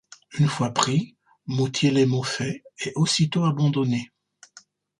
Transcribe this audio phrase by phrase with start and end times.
[0.39, 1.15] Une fois pris,
[1.45, 4.09] Moutiers-les-Mauxfaits est aussitôt abandonné.